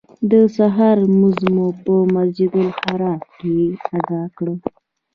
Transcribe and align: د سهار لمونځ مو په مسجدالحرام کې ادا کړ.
د 0.31 0.33
سهار 0.57 0.95
لمونځ 1.07 1.39
مو 1.53 1.67
په 1.83 1.93
مسجدالحرام 2.13 3.19
کې 3.37 3.55
ادا 3.97 4.23
کړ. 4.37 4.47